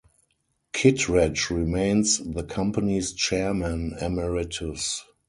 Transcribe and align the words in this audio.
Kittredge 0.73 1.51
remains 1.51 2.17
the 2.17 2.41
company's 2.43 3.13
chairman 3.13 3.95
emeritus. 4.01 5.03